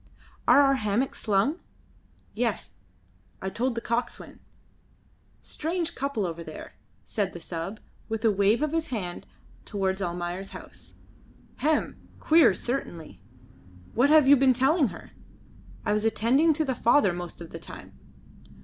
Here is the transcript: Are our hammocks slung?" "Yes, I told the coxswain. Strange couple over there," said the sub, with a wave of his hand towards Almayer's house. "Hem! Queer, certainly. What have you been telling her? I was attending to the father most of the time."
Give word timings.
Are 0.47 0.61
our 0.61 0.73
hammocks 0.77 1.21
slung?" 1.21 1.59
"Yes, 2.33 2.77
I 3.39 3.51
told 3.51 3.75
the 3.75 3.81
coxswain. 3.81 4.39
Strange 5.43 5.93
couple 5.93 6.25
over 6.25 6.43
there," 6.43 6.73
said 7.05 7.33
the 7.33 7.39
sub, 7.39 7.79
with 8.09 8.25
a 8.25 8.31
wave 8.31 8.63
of 8.63 8.71
his 8.71 8.87
hand 8.87 9.27
towards 9.63 10.01
Almayer's 10.01 10.57
house. 10.57 10.95
"Hem! 11.57 11.97
Queer, 12.19 12.55
certainly. 12.55 13.21
What 13.93 14.09
have 14.09 14.27
you 14.27 14.35
been 14.35 14.53
telling 14.53 14.87
her? 14.87 15.11
I 15.85 15.93
was 15.93 16.03
attending 16.03 16.51
to 16.55 16.65
the 16.65 16.73
father 16.73 17.13
most 17.13 17.39
of 17.39 17.51
the 17.51 17.59
time." 17.59 17.93